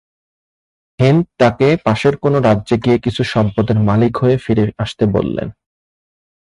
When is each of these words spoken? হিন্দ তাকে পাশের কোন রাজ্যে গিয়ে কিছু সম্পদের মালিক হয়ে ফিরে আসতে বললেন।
হিন্দ 0.99 1.23
তাকে 1.37 1.67
পাশের 1.85 2.15
কোন 2.17 2.33
রাজ্যে 2.39 2.75
গিয়ে 2.77 2.97
কিছু 2.99 3.21
সম্পদের 3.23 3.77
মালিক 3.79 4.13
হয়ে 4.17 4.37
ফিরে 4.37 4.63
আসতে 4.77 5.03
বললেন। 5.05 5.47